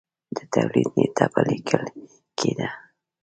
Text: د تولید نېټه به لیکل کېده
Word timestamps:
د 0.35 0.37
تولید 0.53 0.89
نېټه 0.97 1.25
به 1.33 1.41
لیکل 1.49 1.83
کېده 2.37 2.69